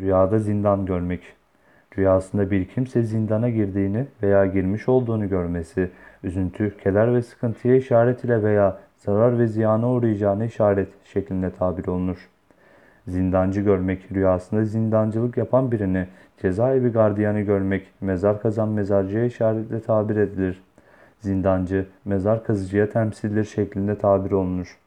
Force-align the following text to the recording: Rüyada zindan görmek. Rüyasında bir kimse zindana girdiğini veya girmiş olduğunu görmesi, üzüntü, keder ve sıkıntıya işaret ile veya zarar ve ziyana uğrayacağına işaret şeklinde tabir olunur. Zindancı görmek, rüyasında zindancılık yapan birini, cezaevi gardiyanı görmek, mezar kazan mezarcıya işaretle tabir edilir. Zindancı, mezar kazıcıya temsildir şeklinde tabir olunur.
Rüyada 0.00 0.38
zindan 0.38 0.86
görmek. 0.86 1.20
Rüyasında 1.98 2.50
bir 2.50 2.64
kimse 2.64 3.02
zindana 3.02 3.50
girdiğini 3.50 4.06
veya 4.22 4.46
girmiş 4.46 4.88
olduğunu 4.88 5.28
görmesi, 5.28 5.90
üzüntü, 6.24 6.76
keder 6.76 7.14
ve 7.14 7.22
sıkıntıya 7.22 7.76
işaret 7.76 8.24
ile 8.24 8.42
veya 8.42 8.78
zarar 8.96 9.38
ve 9.38 9.46
ziyana 9.46 9.90
uğrayacağına 9.90 10.44
işaret 10.44 10.88
şeklinde 11.04 11.50
tabir 11.50 11.86
olunur. 11.86 12.28
Zindancı 13.08 13.60
görmek, 13.60 14.12
rüyasında 14.12 14.64
zindancılık 14.64 15.36
yapan 15.36 15.72
birini, 15.72 16.06
cezaevi 16.42 16.88
gardiyanı 16.88 17.40
görmek, 17.40 17.86
mezar 18.00 18.42
kazan 18.42 18.68
mezarcıya 18.68 19.24
işaretle 19.24 19.80
tabir 19.80 20.16
edilir. 20.16 20.62
Zindancı, 21.20 21.86
mezar 22.04 22.44
kazıcıya 22.44 22.90
temsildir 22.90 23.44
şeklinde 23.44 23.98
tabir 23.98 24.30
olunur. 24.30 24.78